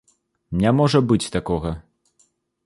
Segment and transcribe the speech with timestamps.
[0.63, 1.75] Не можа быць такога.